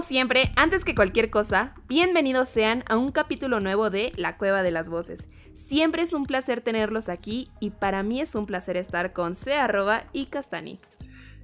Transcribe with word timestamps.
Siempre, 0.00 0.52
antes 0.56 0.84
que 0.84 0.94
cualquier 0.94 1.28
cosa, 1.28 1.74
bienvenidos 1.88 2.48
sean 2.48 2.84
a 2.88 2.96
un 2.96 3.10
capítulo 3.10 3.58
nuevo 3.58 3.90
de 3.90 4.12
La 4.16 4.36
Cueva 4.36 4.62
de 4.62 4.70
las 4.70 4.88
Voces. 4.88 5.28
Siempre 5.54 6.02
es 6.02 6.12
un 6.12 6.24
placer 6.24 6.60
tenerlos 6.60 7.08
aquí 7.08 7.50
y 7.58 7.70
para 7.70 8.02
mí 8.02 8.20
es 8.20 8.34
un 8.34 8.46
placer 8.46 8.76
estar 8.76 9.12
con 9.12 9.34
C 9.34 9.54
arroba 9.54 10.04
y 10.12 10.26
Castani. 10.26 10.78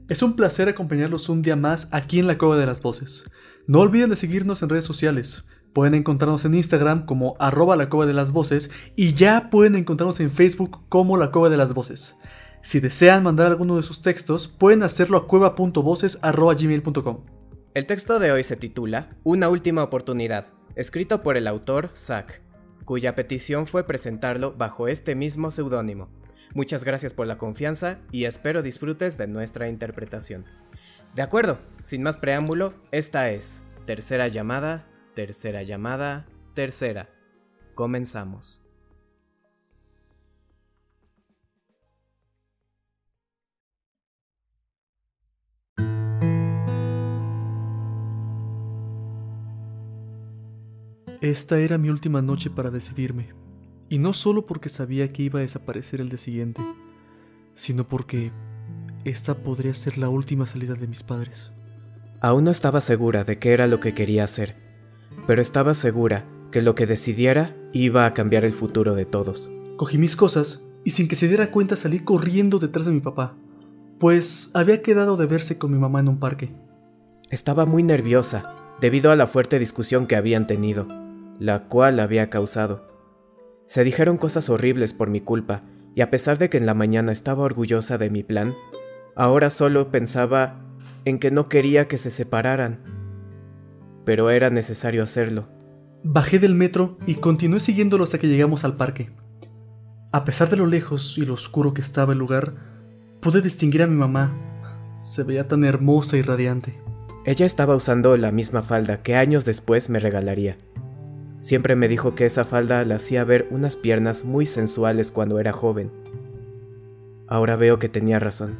Es 0.08 0.22
un 0.22 0.36
placer 0.36 0.68
acompañarlos 0.68 1.28
un 1.28 1.42
día 1.42 1.56
más 1.56 1.88
aquí 1.92 2.20
en 2.20 2.26
la 2.26 2.38
Cueva 2.38 2.56
de 2.56 2.66
las 2.66 2.80
Voces. 2.80 3.24
No 3.66 3.80
olviden 3.80 4.10
de 4.10 4.16
seguirnos 4.16 4.62
en 4.62 4.68
redes 4.68 4.84
sociales. 4.84 5.44
Pueden 5.72 5.94
encontrarnos 5.94 6.44
en 6.44 6.54
Instagram 6.54 7.06
como 7.06 7.36
arroba 7.40 7.76
la 7.76 7.88
cueva 7.88 8.06
de 8.06 8.14
las 8.14 8.30
voces 8.30 8.70
y 8.94 9.14
ya 9.14 9.50
pueden 9.50 9.74
encontrarnos 9.74 10.20
en 10.20 10.30
Facebook 10.30 10.82
como 10.88 11.16
la 11.16 11.32
cueva 11.32 11.50
de 11.50 11.56
las 11.56 11.74
voces. 11.74 12.16
Si 12.62 12.78
desean 12.78 13.24
mandar 13.24 13.48
alguno 13.48 13.76
de 13.76 13.82
sus 13.82 14.00
textos, 14.00 14.46
pueden 14.46 14.84
hacerlo 14.84 15.18
a 15.18 15.26
cueva.voces.gmail.com. 15.26 17.33
El 17.74 17.86
texto 17.86 18.20
de 18.20 18.30
hoy 18.30 18.44
se 18.44 18.56
titula 18.56 19.16
Una 19.24 19.48
última 19.48 19.82
oportunidad, 19.82 20.46
escrito 20.76 21.24
por 21.24 21.36
el 21.36 21.48
autor 21.48 21.90
Zack, 21.96 22.40
cuya 22.84 23.16
petición 23.16 23.66
fue 23.66 23.84
presentarlo 23.84 24.52
bajo 24.52 24.86
este 24.86 25.16
mismo 25.16 25.50
seudónimo. 25.50 26.08
Muchas 26.54 26.84
gracias 26.84 27.12
por 27.14 27.26
la 27.26 27.36
confianza 27.36 27.98
y 28.12 28.26
espero 28.26 28.62
disfrutes 28.62 29.18
de 29.18 29.26
nuestra 29.26 29.68
interpretación. 29.68 30.44
De 31.16 31.22
acuerdo, 31.22 31.58
sin 31.82 32.04
más 32.04 32.16
preámbulo, 32.16 32.74
esta 32.92 33.30
es 33.32 33.64
tercera 33.86 34.28
llamada, 34.28 34.86
tercera 35.16 35.64
llamada, 35.64 36.26
tercera. 36.54 37.08
Comenzamos. 37.74 38.63
Esta 51.24 51.58
era 51.58 51.78
mi 51.78 51.88
última 51.88 52.20
noche 52.20 52.50
para 52.50 52.70
decidirme. 52.70 53.28
Y 53.88 53.96
no 53.96 54.12
solo 54.12 54.44
porque 54.44 54.68
sabía 54.68 55.08
que 55.08 55.22
iba 55.22 55.38
a 55.38 55.42
desaparecer 55.42 56.02
el 56.02 56.10
día 56.10 56.18
siguiente, 56.18 56.60
sino 57.54 57.88
porque 57.88 58.30
esta 59.06 59.34
podría 59.34 59.72
ser 59.72 59.96
la 59.96 60.10
última 60.10 60.44
salida 60.44 60.74
de 60.74 60.86
mis 60.86 61.02
padres. 61.02 61.50
Aún 62.20 62.44
no 62.44 62.50
estaba 62.50 62.82
segura 62.82 63.24
de 63.24 63.38
qué 63.38 63.54
era 63.54 63.66
lo 63.66 63.80
que 63.80 63.94
quería 63.94 64.24
hacer, 64.24 64.54
pero 65.26 65.40
estaba 65.40 65.72
segura 65.72 66.26
que 66.52 66.60
lo 66.60 66.74
que 66.74 66.84
decidiera 66.84 67.56
iba 67.72 68.04
a 68.04 68.12
cambiar 68.12 68.44
el 68.44 68.52
futuro 68.52 68.94
de 68.94 69.06
todos. 69.06 69.50
Cogí 69.78 69.96
mis 69.96 70.16
cosas 70.16 70.66
y 70.84 70.90
sin 70.90 71.08
que 71.08 71.16
se 71.16 71.26
diera 71.26 71.50
cuenta 71.50 71.76
salí 71.76 72.00
corriendo 72.00 72.58
detrás 72.58 72.84
de 72.84 72.92
mi 72.92 73.00
papá, 73.00 73.34
pues 73.98 74.50
había 74.52 74.82
quedado 74.82 75.16
de 75.16 75.24
verse 75.24 75.56
con 75.56 75.72
mi 75.72 75.78
mamá 75.78 76.00
en 76.00 76.08
un 76.08 76.18
parque. 76.18 76.54
Estaba 77.30 77.64
muy 77.64 77.82
nerviosa 77.82 78.76
debido 78.82 79.10
a 79.10 79.16
la 79.16 79.26
fuerte 79.26 79.58
discusión 79.58 80.06
que 80.06 80.16
habían 80.16 80.46
tenido, 80.46 81.03
la 81.38 81.64
cual 81.68 82.00
había 82.00 82.30
causado. 82.30 82.86
Se 83.68 83.84
dijeron 83.84 84.18
cosas 84.18 84.48
horribles 84.50 84.92
por 84.92 85.10
mi 85.10 85.20
culpa, 85.20 85.62
y 85.94 86.00
a 86.00 86.10
pesar 86.10 86.38
de 86.38 86.50
que 86.50 86.58
en 86.58 86.66
la 86.66 86.74
mañana 86.74 87.12
estaba 87.12 87.44
orgullosa 87.44 87.98
de 87.98 88.10
mi 88.10 88.22
plan, 88.22 88.54
ahora 89.16 89.50
solo 89.50 89.90
pensaba 89.90 90.60
en 91.04 91.18
que 91.18 91.30
no 91.30 91.48
quería 91.48 91.88
que 91.88 91.98
se 91.98 92.10
separaran. 92.10 92.80
Pero 94.04 94.30
era 94.30 94.50
necesario 94.50 95.02
hacerlo. 95.02 95.48
Bajé 96.02 96.38
del 96.38 96.54
metro 96.54 96.98
y 97.06 97.16
continué 97.16 97.60
siguiéndolo 97.60 98.04
hasta 98.04 98.18
que 98.18 98.28
llegamos 98.28 98.64
al 98.64 98.76
parque. 98.76 99.10
A 100.12 100.24
pesar 100.24 100.50
de 100.50 100.56
lo 100.56 100.66
lejos 100.66 101.16
y 101.18 101.22
lo 101.24 101.34
oscuro 101.34 101.74
que 101.74 101.80
estaba 101.80 102.12
el 102.12 102.18
lugar, 102.18 102.54
pude 103.20 103.40
distinguir 103.40 103.82
a 103.82 103.86
mi 103.86 103.96
mamá. 103.96 104.32
Se 105.02 105.22
veía 105.22 105.48
tan 105.48 105.64
hermosa 105.64 106.16
y 106.16 106.22
radiante. 106.22 106.78
Ella 107.24 107.46
estaba 107.46 107.74
usando 107.74 108.16
la 108.16 108.30
misma 108.30 108.62
falda 108.62 109.02
que 109.02 109.16
años 109.16 109.44
después 109.44 109.88
me 109.88 109.98
regalaría. 109.98 110.58
Siempre 111.44 111.76
me 111.76 111.88
dijo 111.88 112.14
que 112.14 112.24
esa 112.24 112.44
falda 112.44 112.82
la 112.86 112.94
hacía 112.94 113.22
ver 113.22 113.48
unas 113.50 113.76
piernas 113.76 114.24
muy 114.24 114.46
sensuales 114.46 115.10
cuando 115.10 115.38
era 115.38 115.52
joven. 115.52 115.90
Ahora 117.28 117.56
veo 117.56 117.78
que 117.78 117.90
tenía 117.90 118.18
razón. 118.18 118.56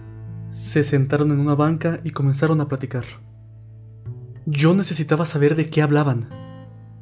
Se 0.49 0.85
sentaron 0.85 1.31
en 1.31 1.41
una 1.41 1.55
banca 1.55 2.01
y 2.05 2.11
comenzaron 2.11 2.61
a 2.61 2.69
platicar. 2.69 3.05
Yo 4.45 4.75
necesitaba 4.75 5.25
saber 5.25 5.57
de 5.57 5.71
qué 5.71 5.81
hablaban, 5.81 6.29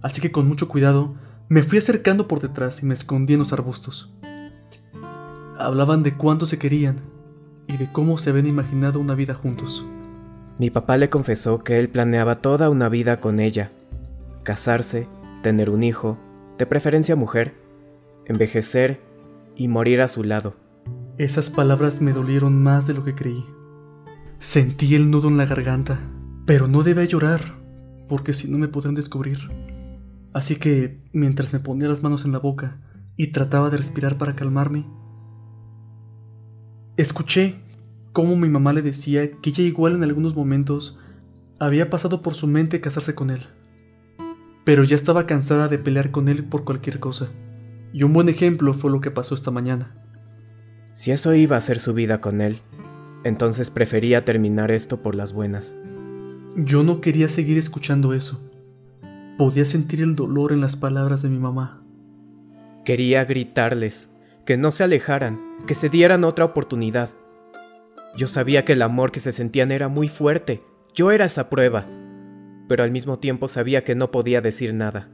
así 0.03 0.21
que 0.21 0.31
con 0.31 0.47
mucho 0.47 0.69
cuidado 0.69 1.17
me 1.49 1.65
fui 1.65 1.79
acercando 1.79 2.29
por 2.29 2.41
detrás 2.41 2.81
y 2.85 2.87
me 2.87 2.95
escondí 2.95 3.33
en 3.33 3.41
los 3.41 3.53
arbustos. 3.53 4.15
Hablaban 5.59 6.05
de 6.05 6.17
cuánto 6.17 6.47
se 6.47 6.61
querían 6.61 7.01
y 7.67 7.77
de 7.77 7.91
cómo 7.91 8.19
se 8.19 8.31
habían 8.31 8.47
imaginado 8.47 9.01
una 9.01 9.17
vida 9.17 9.35
juntos. 9.35 9.85
Mi 10.61 10.71
papá 10.71 10.97
le 10.97 11.11
confesó 11.11 11.65
que 11.65 11.81
él 11.81 11.89
planeaba 11.89 12.37
toda 12.37 12.71
una 12.71 12.89
vida 12.89 13.19
con 13.19 13.41
ella. 13.41 13.73
Casarse, 14.45 15.09
tener 15.43 15.71
un 15.71 15.83
hijo, 15.83 16.19
de 16.59 16.67
preferencia 16.67 17.17
mujer, 17.17 17.55
envejecer 18.27 19.01
y 19.57 19.69
morir 19.69 20.01
a 20.01 20.09
su 20.09 20.25
lado. 20.25 20.57
Esas 21.19 21.51
palabras 21.51 22.01
me 22.01 22.13
dolieron 22.13 22.63
más 22.63 22.87
de 22.87 22.95
lo 22.95 23.05
que 23.05 23.15
creí. 23.15 23.45
Sentí 24.39 24.95
el 24.95 25.11
nudo 25.11 25.29
en 25.29 25.37
la 25.37 25.47
garganta, 25.47 26.01
pero 26.47 26.69
no 26.69 26.83
debía 26.83 27.05
llorar, 27.05 27.41
porque 28.09 28.33
si 28.33 28.51
no 28.51 28.59
me 28.59 28.69
podrían 28.69 28.95
descubrir. 28.95 29.39
Así 30.33 30.57
que, 30.57 31.03
mientras 31.13 31.53
me 31.53 31.61
ponía 31.61 31.89
las 31.89 32.03
manos 32.03 32.25
en 32.25 32.33
la 32.33 32.39
boca 32.39 32.81
y 33.17 33.29
trataba 33.29 33.71
de 33.71 33.77
respirar 33.77 34.17
para 34.17 34.35
calmarme, 34.35 34.87
escuché 36.97 37.61
cómo 38.13 38.37
mi 38.37 38.49
mamá 38.49 38.73
le 38.73 38.83
decía 38.83 39.31
que 39.31 39.51
ella 39.51 39.65
igual 39.65 39.95
en 39.95 40.03
algunos 40.03 40.35
momentos 40.35 40.99
había 41.59 41.91
pasado 41.91 42.23
por 42.23 42.35
su 42.35 42.47
mente 42.47 42.81
casarse 42.81 43.15
con 43.15 43.31
él. 43.31 43.47
Pero 44.65 44.85
ya 44.85 44.97
estaba 44.97 45.27
cansada 45.27 45.69
de 45.69 45.79
pelear 45.79 46.11
con 46.11 46.29
él 46.29 46.45
por 46.45 46.65
cualquier 46.65 47.01
cosa. 47.01 47.31
Y 47.93 48.05
un 48.05 48.13
buen 48.13 48.29
ejemplo 48.29 48.75
fue 48.75 48.91
lo 48.91 49.01
que 49.01 49.11
pasó 49.11 49.35
esta 49.35 49.51
mañana. 49.51 49.95
Si 50.93 51.11
eso 51.11 51.35
iba 51.35 51.57
a 51.57 51.61
ser 51.61 51.79
su 51.79 51.95
vida 51.95 52.21
con 52.21 52.41
él, 52.41 52.61
entonces 53.25 53.71
prefería 53.71 54.25
terminar 54.25 54.71
esto 54.71 55.03
por 55.03 55.15
las 55.15 55.33
buenas. 55.33 55.77
Yo 56.57 56.83
no 56.83 57.01
quería 57.01 57.29
seguir 57.29 57.59
escuchando 57.59 58.13
eso. 58.13 58.41
Podía 59.39 59.65
sentir 59.65 60.03
el 60.03 60.15
dolor 60.15 60.53
en 60.53 60.61
las 60.61 60.77
palabras 60.77 61.23
de 61.23 61.31
mi 61.31 61.39
mamá. 61.39 61.83
Quería 62.85 63.25
gritarles, 63.25 64.11
que 64.45 64.57
no 64.57 64.71
se 64.71 64.85
alejaran, 64.85 65.41
que 65.67 65.75
se 65.75 65.89
dieran 65.89 66.25
otra 66.25 66.45
oportunidad. 66.45 67.11
Yo 68.17 68.29
sabía 68.29 68.65
que 68.65 68.75
el 68.75 68.83
amor 68.83 69.13
que 69.13 69.21
se 69.21 69.33
sentían 69.33 69.71
era 69.71 69.89
muy 69.89 70.09
fuerte, 70.09 70.63
yo 70.95 71.11
era 71.11 71.25
esa 71.25 71.49
prueba, 71.49 71.87
pero 72.69 72.85
al 72.85 72.91
mismo 72.91 73.19
tiempo 73.19 73.49
sabía 73.49 73.85
que 73.85 73.95
no 73.95 74.11
podía 74.11 74.41
decir 74.41 74.75
nada. 74.75 75.09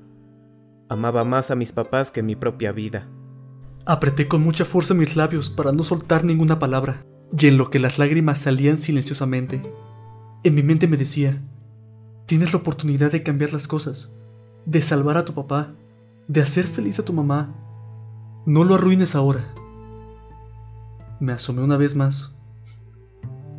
Amaba 0.89 1.25
más 1.25 1.51
a 1.51 1.55
mis 1.55 1.73
papás 1.73 2.11
que 2.11 2.23
mi 2.23 2.37
propia 2.37 2.73
vida. 2.73 3.09
Apreté 3.85 4.29
con 4.29 4.43
mucha 4.43 4.65
fuerza 4.65 4.95
mis 4.95 5.17
labios 5.17 5.51
para 5.51 5.73
no 5.73 5.83
soltar 5.83 6.25
ninguna 6.25 6.59
palabra, 6.59 7.05
y 7.37 7.47
en 7.47 7.59
lo 7.59 7.71
que 7.71 7.79
las 7.79 7.99
lágrimas 7.99 8.41
salían 8.41 8.79
silenciosamente, 8.79 9.63
en 10.45 10.55
mi 10.55 10.63
mente 10.63 10.87
me 10.87 10.97
decía, 10.97 11.43
tienes 12.27 12.53
la 12.53 12.59
oportunidad 12.59 13.11
de 13.11 13.23
cambiar 13.23 13.53
las 13.53 13.67
cosas, 13.67 14.17
de 14.67 14.83
salvar 14.83 15.17
a 15.17 15.25
tu 15.25 15.35
papá, 15.35 15.73
de 16.29 16.41
hacer 16.43 16.67
feliz 16.67 16.99
a 16.99 17.05
tu 17.05 17.13
mamá. 17.13 17.55
No 18.47 18.65
lo 18.65 18.75
arruines 18.75 19.15
ahora. 19.15 19.45
Me 21.21 21.33
asomé 21.33 21.63
una 21.63 21.77
vez 21.77 21.97
más. 21.97 22.37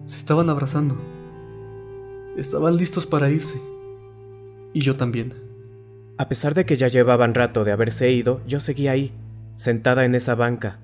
Se 0.05 0.17
estaban 0.17 0.49
abrazando. 0.49 0.95
Estaban 2.37 2.77
listos 2.77 3.05
para 3.05 3.29
irse. 3.29 3.61
Y 4.73 4.81
yo 4.81 4.95
también. 4.95 5.33
A 6.17 6.27
pesar 6.27 6.53
de 6.53 6.65
que 6.65 6.77
ya 6.77 6.87
llevaban 6.87 7.33
rato 7.33 7.63
de 7.63 7.71
haberse 7.71 8.11
ido, 8.11 8.41
yo 8.45 8.59
seguía 8.59 8.91
ahí, 8.91 9.11
sentada 9.55 10.05
en 10.05 10.15
esa 10.15 10.35
banca. 10.35 10.79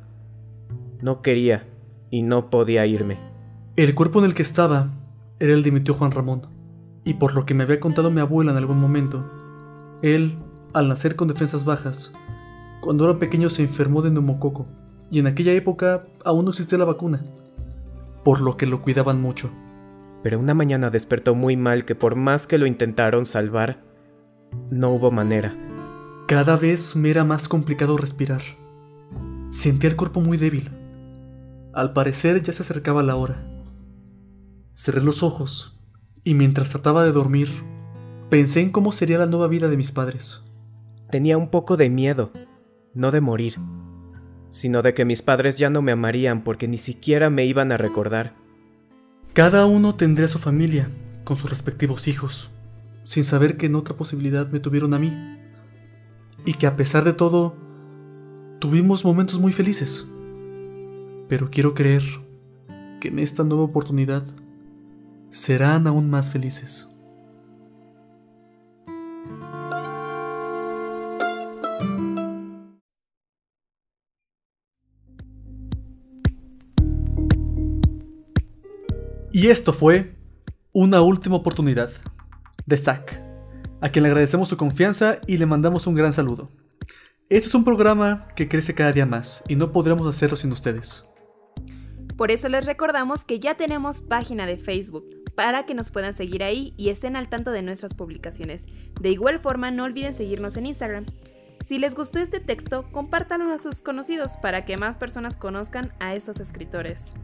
No 1.02 1.22
quería 1.22 1.68
y 2.10 2.22
no 2.22 2.50
podía 2.50 2.86
irme. 2.86 3.20
El 3.76 3.94
cuerpo 3.96 4.20
en 4.20 4.26
el 4.26 4.34
que 4.34 4.42
estaba 4.44 4.88
era 5.40 5.54
el 5.54 5.62
de 5.64 5.72
mi 5.72 5.82
tío 5.82 5.94
Juan 5.94 6.12
Ramón, 6.12 6.44
y 7.04 7.16
por 7.16 7.36
lo 7.36 7.46
que 7.46 7.54
me 7.54 7.64
había 7.64 7.80
contado 7.80 8.10
mi 8.10 8.22
abuela 8.22 8.52
en 8.52 8.58
algún 8.58 8.80
momento, 8.80 9.26
él, 10.02 10.38
al 10.74 10.88
nacer 10.88 11.16
con 11.16 11.28
defensas 11.28 11.66
bajas, 11.66 12.14
cuando 12.82 13.04
era 13.10 13.20
pequeño 13.20 13.50
se 13.50 13.64
enfermó 13.64 14.02
de 14.02 14.12
neumococo, 14.12 14.66
y 15.12 15.20
en 15.20 15.28
aquella 15.28 15.52
época 15.52 16.06
aún 16.24 16.46
no 16.46 16.52
existía 16.52 16.78
la 16.78 16.86
vacuna. 16.86 17.22
por 18.24 18.42
lo 18.42 18.58
que 18.58 18.66
lo 18.66 18.82
cuidaban 18.82 19.22
mucho. 19.22 19.52
Pero 20.26 20.40
una 20.40 20.56
mañana 20.56 20.90
despertó 20.90 21.36
muy 21.36 21.56
mal 21.56 21.86
que 21.86 21.94
por 21.94 22.16
más 22.16 22.48
que 22.48 22.58
lo 22.58 22.66
intentaron 22.66 23.28
salvar, 23.28 23.84
no 24.72 24.90
hubo 24.90 25.12
manera. 25.12 25.54
Cada 26.28 26.58
vez 26.58 26.96
me 26.96 27.12
era 27.12 27.24
más 27.24 27.48
complicado 27.48 27.96
respirar. 27.96 28.42
Sentía 29.52 29.88
el 29.88 29.96
cuerpo 29.96 30.22
muy 30.22 30.38
débil. 30.38 30.72
Al 31.76 31.94
parecer 31.94 32.42
ya 32.42 32.54
se 32.54 32.64
acercaba 32.64 33.04
la 33.04 33.18
hora. 33.18 33.46
Cerré 34.74 35.04
los 35.04 35.22
ojos 35.22 35.80
y 36.24 36.34
mientras 36.34 36.72
trataba 36.72 37.04
de 37.04 37.12
dormir, 37.12 37.50
pensé 38.32 38.62
en 38.62 38.72
cómo 38.72 38.94
sería 38.94 39.20
la 39.20 39.28
nueva 39.28 39.48
vida 39.48 39.68
de 39.68 39.78
mis 39.78 39.92
padres. 39.92 40.44
Tenía 41.12 41.38
un 41.38 41.52
poco 41.52 41.78
de 41.78 41.92
miedo, 41.92 42.32
no 42.96 43.12
de 43.12 43.22
morir, 43.22 43.58
sino 44.50 44.82
de 44.82 44.96
que 44.96 45.06
mis 45.06 45.22
padres 45.22 45.60
ya 45.60 45.70
no 45.70 45.84
me 45.84 45.92
amarían 45.92 46.44
porque 46.44 46.68
ni 46.68 46.80
siquiera 46.80 47.30
me 47.30 47.46
iban 47.46 47.72
a 47.72 47.78
recordar. 47.78 48.44
Cada 49.36 49.66
uno 49.66 49.96
tendría 49.96 50.30
su 50.30 50.40
familia, 50.40 50.88
con 51.26 51.36
sus 51.36 51.50
respectivos 51.50 52.08
hijos, 52.08 52.50
sin 53.04 53.26
saber 53.26 53.58
que 53.58 53.66
en 53.66 53.76
otra 53.76 53.98
posibilidad 53.98 54.48
me 54.48 54.62
tuvieron 54.62 54.94
a 54.94 55.00
mí. 55.00 55.12
Y 56.46 56.54
que 56.54 56.68
a 56.68 56.78
pesar 56.78 57.04
de 57.04 57.12
todo, 57.12 57.54
tuvimos 58.60 59.04
momentos 59.04 59.38
muy 59.38 59.52
felices. 59.52 60.08
Pero 61.28 61.50
quiero 61.52 61.74
creer 61.74 62.04
que 63.02 63.10
en 63.10 63.20
esta 63.20 63.44
nueva 63.44 63.64
oportunidad 63.64 64.24
serán 65.32 65.86
aún 65.86 66.10
más 66.10 66.30
felices. 66.30 66.90
Y 79.36 79.50
esto 79.50 79.74
fue 79.74 80.16
Una 80.72 81.02
última 81.02 81.36
oportunidad 81.36 81.90
de 82.66 82.78
Zack, 82.78 83.22
a 83.82 83.90
quien 83.90 84.04
le 84.04 84.08
agradecemos 84.08 84.48
su 84.48 84.56
confianza 84.56 85.20
y 85.28 85.38
le 85.38 85.46
mandamos 85.46 85.88
un 85.88 85.96
gran 85.96 86.14
saludo. 86.14 86.50
Este 87.28 87.50
es 87.50 87.54
un 87.54 87.66
programa 87.66 88.30
que 88.38 88.48
crece 88.48 88.74
cada 88.74 88.94
día 88.94 89.06
más 89.06 89.44
y 89.50 89.58
no 89.58 89.74
podremos 89.74 90.08
hacerlo 90.08 90.38
sin 90.38 90.54
ustedes. 90.54 91.06
Por 92.16 92.32
eso 92.32 92.48
les 92.48 92.66
recordamos 92.66 93.26
que 93.26 93.42
ya 93.42 93.56
tenemos 93.56 94.02
página 94.04 94.46
de 94.46 94.56
Facebook 94.56 95.06
para 95.36 95.66
que 95.66 95.74
nos 95.74 95.92
puedan 95.92 96.14
seguir 96.14 96.42
ahí 96.42 96.74
y 96.78 96.88
estén 96.88 97.18
al 97.18 97.28
tanto 97.28 97.52
de 97.52 97.62
nuestras 97.62 97.94
publicaciones. 97.94 98.68
De 99.02 99.12
igual 99.12 99.42
forma, 99.42 99.70
no 99.70 99.84
olviden 99.84 100.14
seguirnos 100.14 100.56
en 100.56 100.68
Instagram. 100.68 101.08
Si 101.66 101.78
les 101.78 101.94
gustó 101.94 102.20
este 102.20 102.40
texto, 102.40 102.86
compártanlo 102.94 103.52
a 103.52 103.58
sus 103.58 103.82
conocidos 103.82 104.38
para 104.38 104.64
que 104.64 104.78
más 104.78 104.96
personas 104.96 105.36
conozcan 105.36 105.92
a 106.00 106.16
estos 106.16 106.40
escritores. 106.40 107.16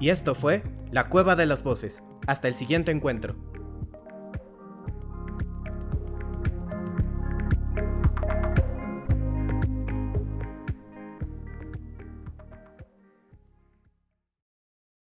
Y 0.00 0.10
esto 0.10 0.34
fue 0.34 0.62
La 0.90 1.08
Cueva 1.08 1.36
de 1.36 1.46
las 1.46 1.62
Voces. 1.62 2.02
Hasta 2.26 2.48
el 2.48 2.54
siguiente 2.54 2.90
encuentro. 2.90 3.51